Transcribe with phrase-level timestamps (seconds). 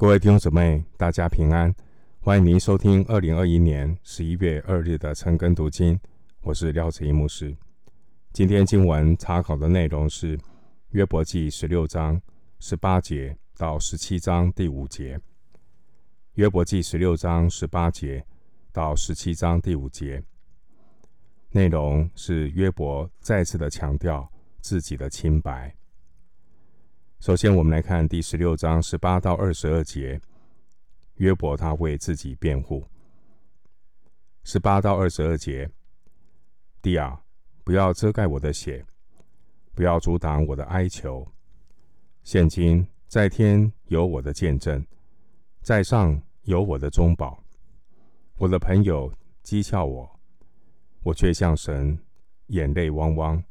[0.00, 1.74] 各位弟兄姊妹，大家平安！
[2.20, 6.00] 欢迎您收听二零二一年十一月二日的晨更读经，
[6.40, 7.54] 我是廖子怡牧师。
[8.32, 10.40] 今天经文查考的内容是
[10.92, 12.18] 约伯记十六章
[12.60, 15.20] 十八节到十七章第五节。
[16.36, 18.24] 约伯记十六章十八节
[18.72, 20.24] 到十七章第五节，
[21.50, 24.26] 内容是约伯再次的强调
[24.62, 25.76] 自己的清白。
[27.20, 30.18] 首先，我们来看第十六章十八到二十二节，
[31.16, 32.82] 约伯他为自己辩护。
[34.42, 35.68] 十八到二十二节，
[36.80, 37.14] 第二，
[37.62, 38.86] 不要遮盖我的血，
[39.74, 41.30] 不要阻挡我的哀求。
[42.22, 44.82] 现今在天有我的见证，
[45.60, 47.44] 在上有我的中保。
[48.38, 49.12] 我的朋友
[49.44, 50.20] 讥笑我，
[51.02, 51.98] 我却向神
[52.46, 53.44] 眼泪汪汪。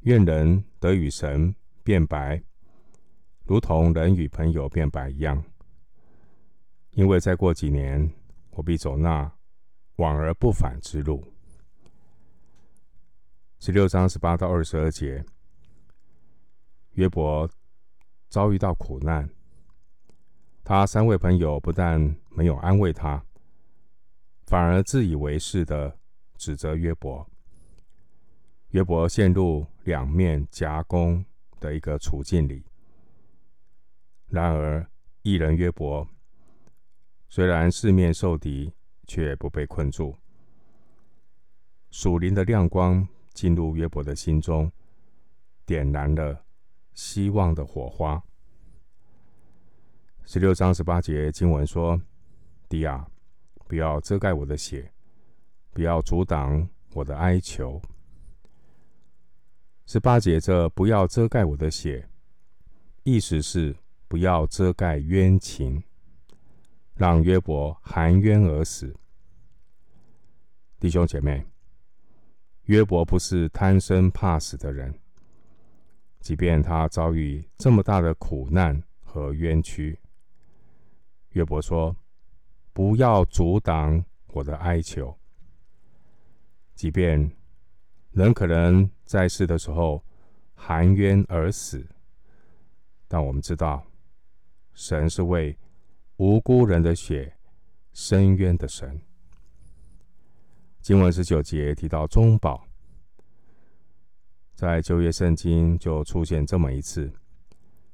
[0.00, 1.54] 愿人得与神
[1.84, 2.42] 辩白。
[3.46, 5.40] 如同人与朋友辩白一样，
[6.90, 8.10] 因为再过几年，
[8.50, 9.30] 我必走那
[9.96, 11.22] 往而不返之路。
[13.60, 15.24] 十六章十八到二十二节，
[16.94, 17.48] 约伯
[18.28, 19.30] 遭遇到苦难，
[20.64, 23.24] 他三位朋友不但没有安慰他，
[24.46, 25.96] 反而自以为是的
[26.36, 27.24] 指责约伯。
[28.70, 31.24] 约伯陷入两面夹攻
[31.60, 32.64] 的一个处境里。
[34.36, 34.86] 然而，
[35.22, 36.06] 一人约伯
[37.30, 38.70] 虽然四面受敌，
[39.06, 40.14] 却不被困住。
[41.90, 44.70] 属灵的亮光进入约伯的心中，
[45.64, 46.44] 点燃了
[46.92, 48.22] 希望的火花。
[50.26, 51.98] 十六章十八节经文说
[52.68, 53.08] ：“地啊，
[53.66, 54.92] 不要遮盖我的血，
[55.72, 57.80] 不要阻挡我的哀求。”
[59.86, 62.06] 十八节这“不要遮盖我的血”，
[63.02, 63.74] 意思是。
[64.08, 65.82] 不要遮盖冤情，
[66.94, 68.94] 让约伯含冤而死。
[70.78, 71.44] 弟兄姐妹，
[72.64, 74.94] 约伯不是贪生怕死的人，
[76.20, 79.98] 即便他遭遇这么大的苦难和冤屈，
[81.30, 81.96] 约伯说
[82.72, 85.18] ：“不要阻挡我的哀求。”
[86.76, 87.30] 即便
[88.12, 90.04] 人可能在世的时候
[90.54, 91.84] 含冤而死，
[93.08, 93.84] 但我们知道。
[94.76, 95.58] 神是为
[96.18, 97.34] 无辜人的血
[97.94, 99.00] 伸冤的神。
[100.82, 102.62] 经文十九节提到中保，
[104.54, 107.10] 在旧约圣经就出现这么一次，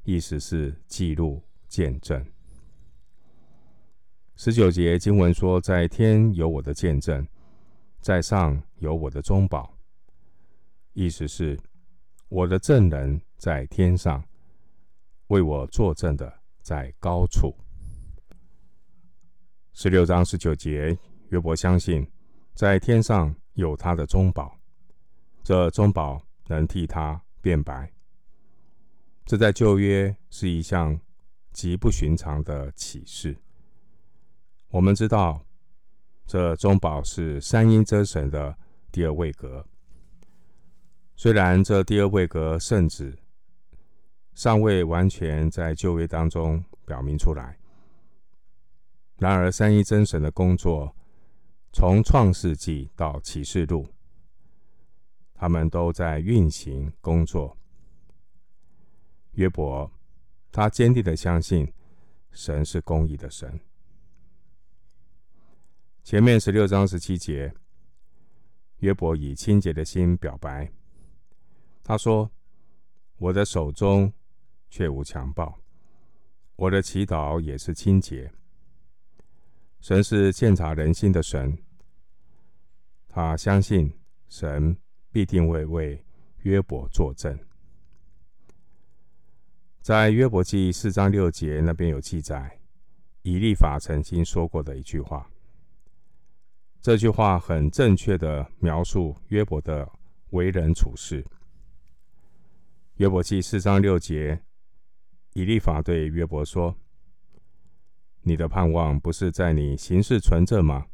[0.02, 2.22] 意思是记录见证。
[4.34, 7.24] 十九节经文说：“在天有我的见证，
[8.00, 9.72] 在上有我的中保。”
[10.94, 11.56] 意思是
[12.28, 14.22] 我的证人在天上
[15.28, 16.41] 为我作证的。
[16.62, 17.52] 在高处，
[19.72, 20.96] 十六章十九节，
[21.30, 22.08] 约伯相信
[22.54, 24.56] 在天上有他的中宝，
[25.42, 27.92] 这中宝能替他辩白。
[29.26, 31.00] 这在旧约是一项
[31.52, 33.36] 极不寻常的启示。
[34.68, 35.44] 我们知道，
[36.26, 38.56] 这中宝是三一真神的
[38.92, 39.66] 第二位格。
[41.16, 43.18] 虽然这第二位格圣旨。
[44.34, 47.58] 尚未完全在旧约当中表明出来。
[49.18, 50.96] 然而，三一真神的工作，
[51.72, 53.86] 从创世纪到启示录，
[55.34, 57.56] 他们都在运行工作。
[59.32, 59.90] 约伯，
[60.50, 61.72] 他坚定的相信
[62.30, 63.60] 神是公义的神。
[66.02, 67.54] 前面十六章十七节，
[68.78, 70.72] 约伯以清洁的心表白，
[71.84, 72.28] 他说
[73.18, 74.12] ：“我的手中。”
[74.72, 75.60] 却无强暴，
[76.56, 78.32] 我的祈祷也是清洁。
[79.80, 81.58] 神是鉴察人心的神，
[83.06, 83.92] 他相信
[84.30, 84.74] 神
[85.10, 86.02] 必定会为
[86.38, 87.38] 约伯作证。
[89.82, 92.58] 在约伯记四章六节那边有记载，
[93.20, 95.30] 以利法曾经说过的一句话。
[96.80, 99.86] 这句话很正确的描述约伯的
[100.30, 101.22] 为人处事。
[102.94, 104.42] 约伯记四章六节。
[105.34, 106.76] 以利法对约伯说
[108.22, 110.86] ：“你的盼望不是在你行事纯正吗？”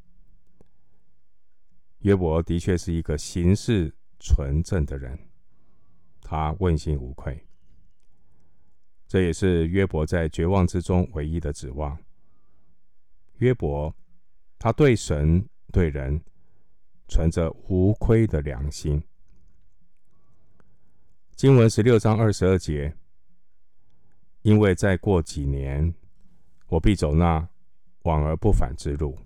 [2.00, 5.18] 约伯的确是一个行事纯正的人，
[6.20, 7.44] 他问心无愧。
[9.08, 11.98] 这也是约伯在绝望之中唯一的指望。
[13.38, 13.92] 约伯，
[14.58, 16.22] 他对神对人
[17.08, 19.02] 存着无亏的良心。
[21.34, 22.94] 经文十六章二十二节。
[24.42, 25.94] 因为再过几年，
[26.68, 27.48] 我必走那
[28.02, 29.18] 往而不返之路。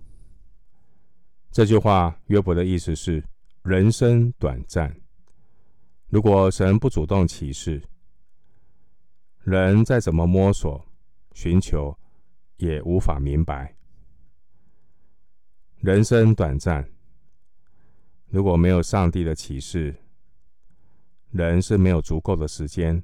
[1.51, 3.23] 这句话，约伯的意思是：
[3.61, 4.95] 人生短暂，
[6.09, 7.81] 如果神不主动启示，
[9.43, 10.83] 人再怎么摸索、
[11.33, 11.97] 寻求，
[12.57, 13.75] 也无法明白。
[15.79, 16.89] 人生短暂，
[18.29, 19.95] 如果没有上帝的启示，
[21.29, 23.03] 人是没有足够的时间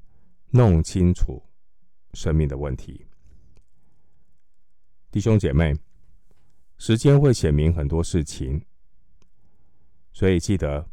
[0.52, 1.44] 弄清楚
[2.14, 3.06] 生命的问题。
[5.12, 5.74] 弟兄姐妹，
[6.78, 8.64] 时间会显明很多事情，
[10.14, 10.90] 所以记得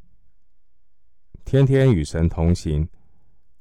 [1.44, 2.88] 天天与神同行，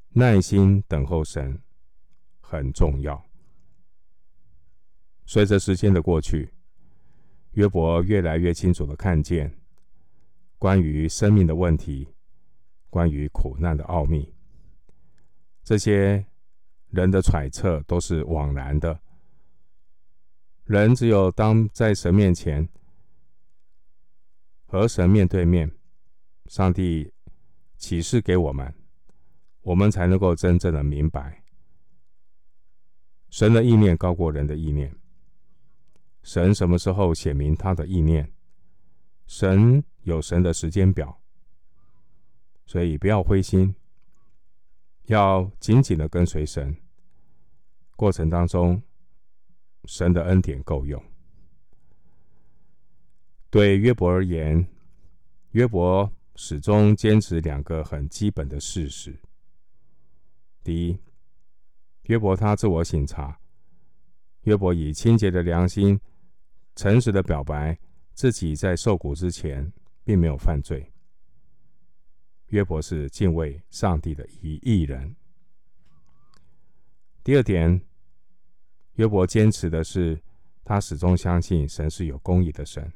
[0.10, 1.62] 耐心等候神
[2.40, 3.24] 很重要。
[5.26, 6.54] 随着时间的过去，
[7.52, 9.60] 约伯越来越清楚的看见
[10.58, 12.08] 关于生命的问题，
[12.90, 14.34] 关于苦难的奥秘。
[15.64, 16.26] 这些
[16.96, 19.02] 人的揣测都是枉然的。
[20.64, 22.68] 人只有当在神面前
[24.66, 25.70] 和神面对面，
[26.48, 27.14] 上帝
[27.78, 28.74] 启示给我们，
[29.62, 31.44] 我们才能够真正的明白，
[33.30, 34.96] 神的意念高过人的意念。
[36.24, 38.32] 神什么时候显明他的意念？
[39.28, 41.22] 神有神的时间表，
[42.66, 43.76] 所以不要灰心，
[45.06, 46.76] 要紧紧的跟随神。
[47.96, 48.82] 过程当中，
[49.86, 51.02] 神的恩典够用。
[53.50, 54.68] 对约伯而言，
[55.52, 59.18] 约伯始终坚持两个很基本的事实：
[60.64, 61.00] 第一，
[62.04, 63.40] 约伯他自我省察，
[64.42, 65.98] 约伯以清洁的良心，
[66.76, 67.80] 诚实的表白
[68.14, 69.72] 自己在受苦之前
[70.04, 70.92] 并没有犯罪。
[72.48, 75.16] 约伯是敬畏上帝的一义人。
[77.26, 77.82] 第二点。
[78.98, 80.22] 约伯坚持的是，
[80.64, 82.94] 他始终相信神是有公义的神。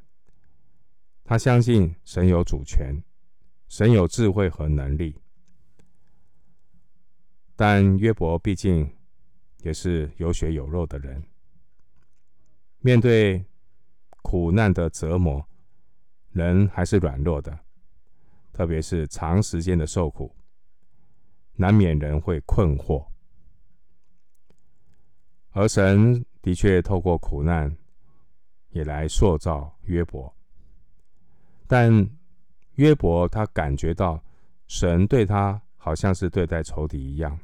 [1.24, 3.04] 他相信神有主权，
[3.68, 5.20] 神有智慧和能力。
[7.56, 8.96] 但约伯毕竟
[9.64, 11.24] 也是有血有肉的人，
[12.81, 13.44] 面对
[14.22, 15.44] 苦难的折磨，
[16.34, 17.60] 人还是软弱的，
[18.54, 20.36] 特别是长时间的受苦，
[21.56, 23.08] 难免人会困惑。
[25.59, 27.75] 而神的确透过苦难，
[28.69, 30.33] 也来塑造约伯。
[31.67, 32.09] 但
[32.75, 34.23] 约伯他感觉到
[34.67, 37.38] 神对他好像是对待仇敌一样，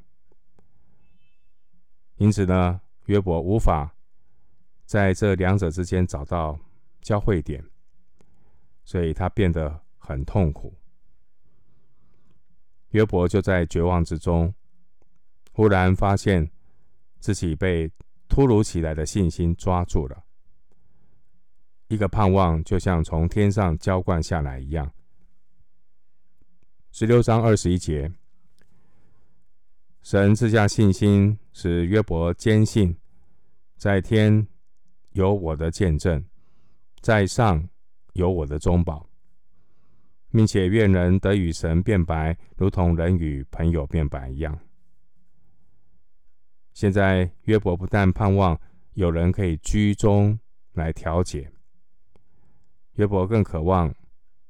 [2.15, 3.94] 因此呢，约伯无法
[4.85, 6.57] 在这两者之间找到
[7.01, 7.62] 交汇点，
[8.85, 10.73] 所以他变得很痛苦。
[12.91, 14.56] 约伯就在绝望之中，
[15.51, 16.50] 忽然发现。
[17.17, 17.91] 自己被
[18.27, 20.24] 突如其来的信心抓住了，
[21.88, 24.92] 一个盼望就像从天上浇灌下来一样。
[26.92, 28.12] 十六章二十一节，
[30.01, 32.95] 神赐下信心，使约伯坚信，
[33.77, 34.48] 在天
[35.12, 36.24] 有我的见证，
[37.01, 37.68] 在上
[38.13, 39.07] 有我的中保，
[40.31, 44.57] 并且愿人得与神辩白，如同人与朋友辩白一样。
[46.75, 48.60] 现在约伯不但盼望
[48.95, 50.38] 有人可以居中
[50.74, 51.50] 来调解，
[52.96, 53.96] 约伯更渴望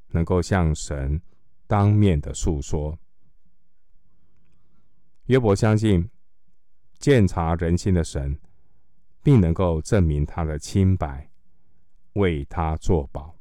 [0.08, 1.22] 能够向神
[1.68, 2.98] 当面的诉说。
[5.26, 6.10] 约伯相信
[6.98, 8.40] 鉴察人心的神，
[9.22, 11.30] 并能够证明他的清白，
[12.14, 13.36] 为他作保。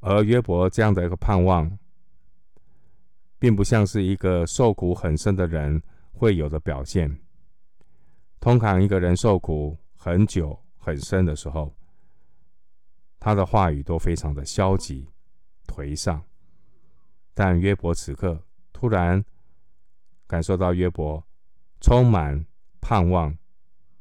[0.00, 1.78] 而约伯这样的一个盼望，
[3.38, 5.82] 并不像是一个受苦很深的人。
[6.18, 7.08] 会有的表现。
[8.40, 11.72] 通常一个人受苦很久很深的时候，
[13.20, 15.08] 他的话语都非常的消极
[15.68, 16.20] 颓丧。
[17.34, 19.24] 但约伯此刻突然
[20.26, 21.24] 感受到约伯
[21.80, 22.44] 充满
[22.80, 23.36] 盼望，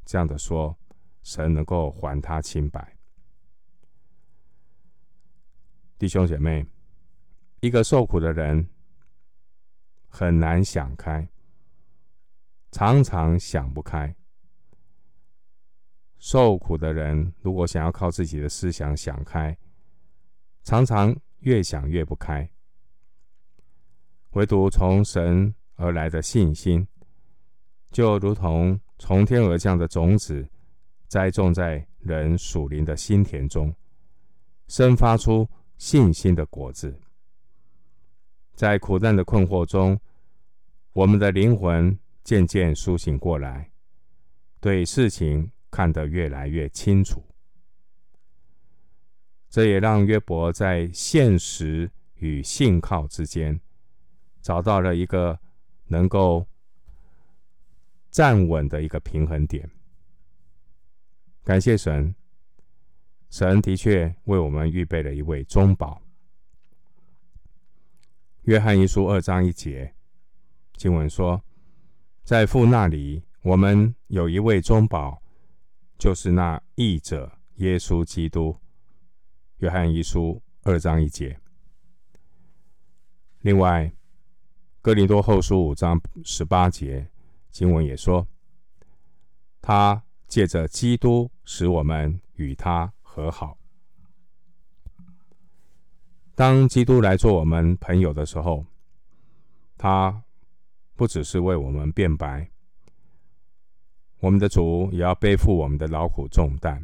[0.05, 0.75] 这样的说，
[1.21, 2.97] 神能够还他清白。
[5.99, 6.65] 弟兄姐妹，
[7.59, 8.67] 一个受苦的人
[10.07, 11.27] 很难想开。
[12.69, 14.13] 常常想不开，
[16.19, 19.57] 受苦的人如果想要靠自己的思想想开，
[20.63, 22.47] 常常越想越不开。
[24.31, 26.85] 唯独从神而来的信心，
[27.89, 30.47] 就如同从天而降的种子，
[31.07, 33.73] 栽种在人属灵的心田中，
[34.67, 36.99] 生发出信心的果子。
[38.53, 39.99] 在苦难的困惑中，
[40.91, 41.97] 我们的灵魂。
[42.27, 43.71] 渐渐苏醒过来，
[44.59, 47.23] 对事情看得越来越清楚。
[49.47, 53.57] 这也让约伯在现实与信靠之间
[54.41, 55.39] 找到了一个
[55.85, 56.45] 能够
[58.11, 59.71] 站稳的一个平衡点。
[61.45, 62.13] 感谢神，
[63.29, 66.01] 神的确为我们预备了一位中保。
[68.41, 69.95] 约翰一书二章一节
[70.73, 71.41] 经文说
[72.27, 75.21] ：“在父那里，我们有一位中保，
[75.97, 78.53] 就是那义者耶稣基督。”
[79.59, 81.39] 约翰一书二章一节。
[83.39, 83.89] 另外，
[84.81, 87.09] 哥林多后书五章十八节
[87.49, 88.27] 经文也说
[89.63, 93.57] ：“他借着基督使我们与他和好。”
[96.35, 98.65] 当基督来做我们朋友的时候，
[99.77, 100.25] 他
[100.97, 102.49] 不只是为我们辩白，
[104.19, 106.83] 我们的主也要背负我们的劳苦重担。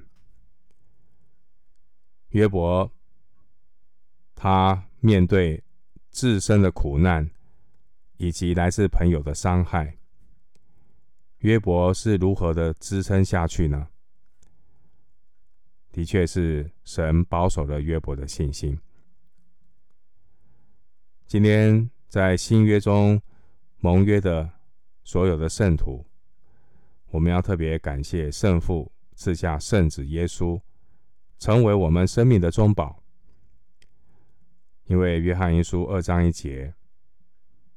[2.29, 2.89] 约伯，
[4.35, 5.63] 他面对
[6.11, 7.27] 自身的苦难
[8.17, 9.97] 以及来自朋友的伤害，
[11.39, 13.87] 约伯是如何的支撑下去呢？
[15.91, 18.79] 的确是神保守了约伯的信心。
[21.25, 23.19] 今天在新约中
[23.83, 24.49] 蒙约的
[25.03, 26.05] 所有的圣徒，
[27.09, 30.57] 我们要特别感谢圣父赐下圣子耶稣。
[31.37, 33.03] 成为我们生命的中保，
[34.85, 36.73] 因为约翰一书二章一节，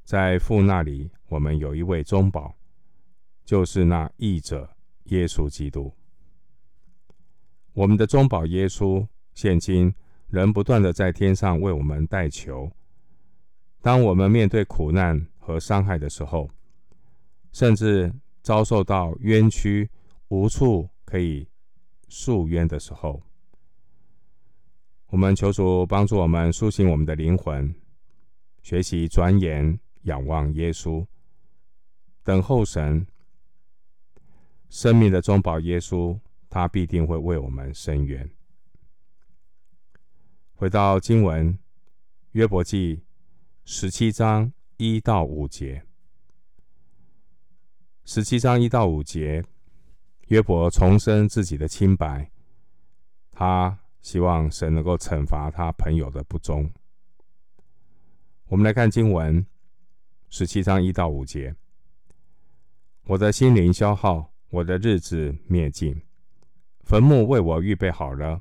[0.05, 2.55] 在父那里，我们有一位中保，
[3.45, 5.93] 就是那义者耶稣基督。
[7.73, 9.93] 我们的中保耶稣，现今
[10.29, 12.71] 仍不断的在天上为我们代求。
[13.83, 16.51] 当我们面对苦难和伤害的时候，
[17.53, 18.13] 甚至
[18.43, 19.89] 遭受到冤屈，
[20.27, 21.47] 无处可以
[22.09, 23.23] 诉冤的时候，
[25.07, 27.73] 我们求主帮助我们苏醒我们的灵魂，
[28.61, 31.07] 学习转眼仰望耶稣，
[32.25, 33.07] 等候神
[34.69, 36.19] 生命的中保耶稣，
[36.51, 38.29] 他必定会为我们伸冤。
[40.57, 41.57] 回到经文，
[42.33, 43.05] 约伯记
[43.65, 45.83] 十七章一到五节，
[48.05, 49.45] 十七章一到五节，
[50.29, 52.31] 约伯重申自己的清白，
[53.33, 53.79] 他。
[54.03, 56.73] 希望神能够惩罚他朋友的不忠。
[58.45, 59.45] 我们来看经文
[60.29, 61.57] 十七章一到五节：
[63.07, 66.01] 我的心灵消耗，我的日子灭尽，
[66.83, 68.41] 坟墓为我预备好了，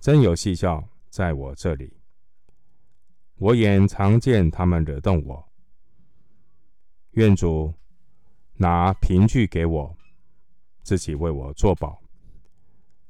[0.00, 1.96] 真有戏笑在我这里。
[3.44, 5.46] 我眼常见他们惹动我，
[7.10, 7.74] 愿主
[8.54, 9.94] 拿凭据给我，
[10.82, 12.00] 自己为我作保，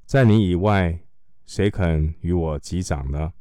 [0.04, 0.98] 在你以外。
[1.46, 3.34] 谁肯与我击掌呢？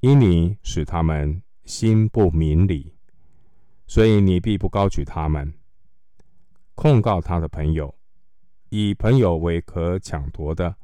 [0.00, 2.94] 因你使他们心不明理，
[3.86, 5.52] 所以你必不高举他们。
[6.74, 7.94] 控告他的朋友，
[8.70, 10.74] 以朋友为可抢夺的，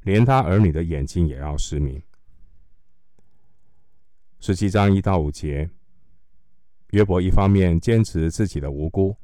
[0.00, 2.02] 连他儿女的眼睛也要失明。
[4.40, 5.70] 十七章一到五节，
[6.90, 9.16] 约伯一方面坚持自己的无辜，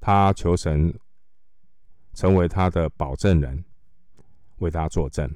[0.00, 0.98] 他求神
[2.14, 3.64] 成为他的保证人。
[4.60, 5.30] 为他作证。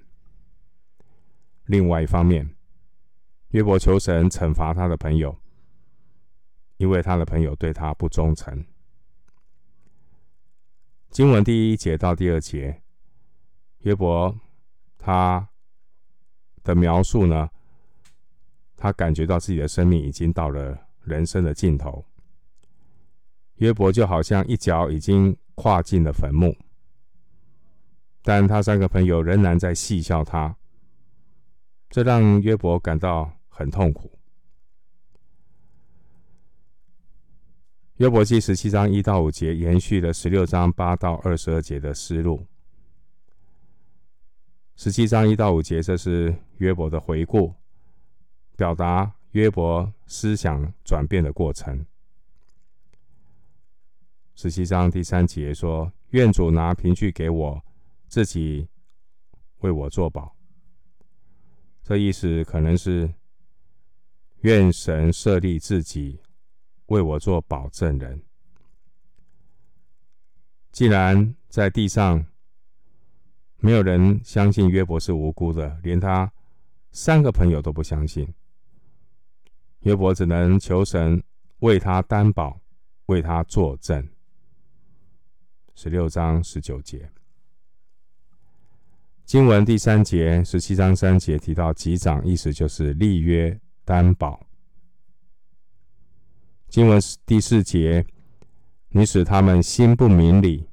[1.66, 2.56] 另外一方面，
[3.50, 5.38] 约伯求神惩罚他的朋友，
[6.78, 8.64] 因为他的朋友对他不忠诚。
[11.10, 12.80] 经文第一节到第二节，
[13.80, 14.34] 约伯
[14.96, 15.46] 他
[16.62, 17.50] 的描述呢，
[18.80, 22.02] 他感觉到自己的生命已经到了人生的尽头。
[23.56, 26.56] 约伯就好像一脚已经跨进了坟墓。
[28.22, 30.56] 但他三个朋友仍然在戏笑他，
[31.90, 34.18] 这让约伯感到很痛苦。
[37.96, 42.46] 约伯记十七章一到五节延续了十六章八到二十二节的思路。
[44.74, 47.54] 十七章一到五节，这是约伯的回顾，
[48.60, 51.86] 表达约伯思想转变的过程。
[54.34, 57.64] 十七章第三节说：“愿主拿凭据给我。”
[58.06, 58.68] 自己
[59.60, 60.36] 为我作保，
[61.82, 63.14] 这意思可能是
[64.40, 66.20] 愿神设立自己
[66.88, 68.22] 为我做保证人。
[70.70, 72.26] 既然在地上
[73.56, 76.30] 没有人相信约伯是无辜的，连他
[76.92, 78.30] 三个朋友都不相信，
[79.80, 81.22] 约伯只能求神
[81.60, 82.60] 为他担保，
[83.06, 84.06] 为他作证。
[85.74, 87.10] 十六章十九节。
[89.24, 94.46] 经文第三节，十七章三节提到击掌，意思就是立约担保。
[96.68, 98.04] 经文第四节，
[98.88, 100.68] 你使他们心不明理，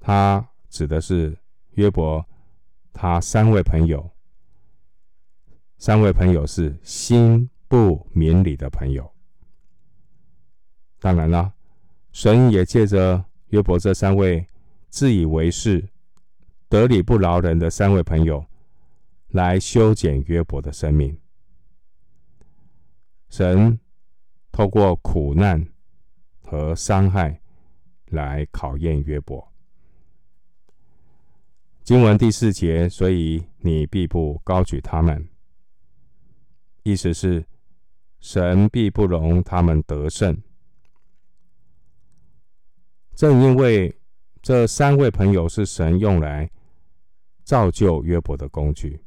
[0.00, 1.38] 他指的是
[1.74, 2.26] 约伯，
[2.92, 4.10] 他三位朋友，
[5.78, 9.10] 三位朋友是心不明理的朋友。
[10.98, 11.52] 当然了，
[12.12, 14.46] 神也借着约伯这三位
[14.88, 15.88] 自以为是。
[16.68, 18.44] 得理不饶人的三位朋友，
[19.28, 21.16] 来修剪约伯的生命。
[23.28, 23.78] 神
[24.50, 25.64] 透过苦难
[26.42, 27.40] 和伤害
[28.06, 29.52] 来考验约伯。
[31.84, 35.28] 经文第四节，所以你必不高举他们，
[36.86, 37.44] 意思是
[38.20, 40.36] 神必不容他们得胜。
[43.14, 43.98] 正因为
[44.40, 46.50] 这三位朋友是神用来。
[47.46, 49.00] 造就约伯的工具，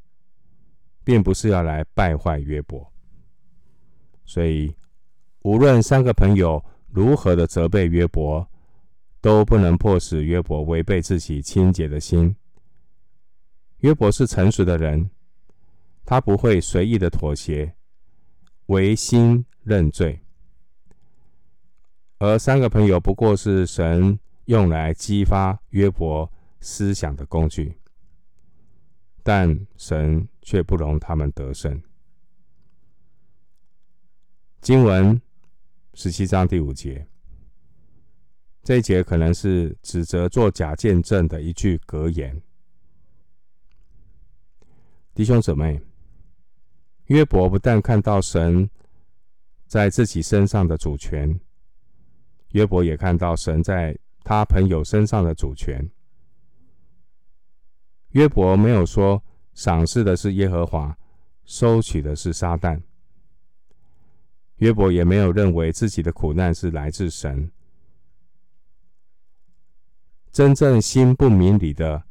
[1.04, 2.90] 并不是要来败坏约伯。
[4.24, 4.74] 所以，
[5.42, 8.50] 无论三个朋友如何的责备约伯，
[9.20, 12.34] 都不能迫使约伯违背自己清洁的心。
[13.80, 15.12] 约伯是诚实的人，
[16.10, 17.76] 他不会随意的妥协，
[18.66, 20.20] 违心认罪。
[22.18, 27.78] 而三个朋友不过是神用来激发约伯思想的工具。
[29.22, 31.80] 但神却不容他们得胜。
[34.62, 35.22] 经文
[35.94, 37.08] 十七章第五节，
[38.64, 42.42] 这一节可能是指责作假见证的一句格言。
[45.14, 45.80] 弟兄姊妹，
[47.10, 48.70] 约伯不但看到神
[49.66, 51.40] 在自己身上的主权，
[52.50, 55.90] 约伯也看到神在他朋友身上的主权。
[58.10, 59.24] 约伯没有说
[59.56, 60.96] 赏赐的是耶和华，
[61.46, 62.80] 收取的是撒旦。
[64.58, 67.52] 约伯也没有认为自己的苦难是来自神。
[70.32, 72.04] 真正心不明理的，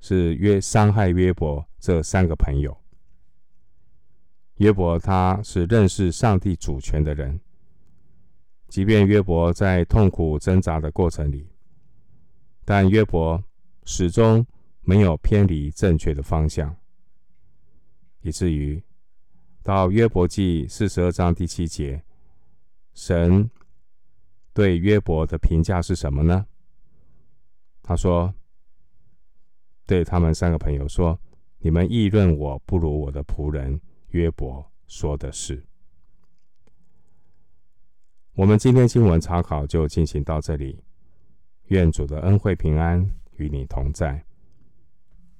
[0.00, 2.81] 是约伤害约伯这三个朋友。
[4.62, 7.40] 约伯他是认识上帝主权的人，
[8.68, 11.48] 即便约伯在痛苦挣扎的过程里，
[12.64, 13.42] 但约伯
[13.84, 14.46] 始终。
[14.84, 16.74] 没有偏离正确的方向，
[18.22, 18.82] 以至于
[19.62, 22.02] 到约伯记四十二章第七节，
[22.92, 23.48] 神
[24.52, 26.44] 对约伯的评价是什么呢？
[27.80, 28.34] 他说
[29.86, 31.16] ：“对他们三个朋友说，
[31.58, 33.80] 你们议论我不如我的仆人
[34.12, 35.62] 约伯说的是。”
[38.34, 40.82] 我们今天经文查考就进行到这里，
[41.66, 44.24] 愿主的恩惠平安与你同在。